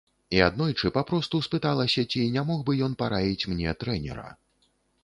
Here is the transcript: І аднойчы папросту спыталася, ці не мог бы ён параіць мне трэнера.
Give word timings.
І 0.35 0.39
аднойчы 0.45 0.91
папросту 0.95 1.41
спыталася, 1.49 2.07
ці 2.15 2.25
не 2.39 2.45
мог 2.51 2.67
бы 2.71 2.79
ён 2.89 2.97
параіць 3.05 3.47
мне 3.55 3.79
трэнера. 3.85 4.27